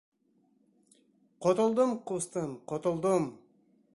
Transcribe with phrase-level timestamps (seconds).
[1.47, 3.31] Ҡотолдом, ҡустым, ҡотолдом!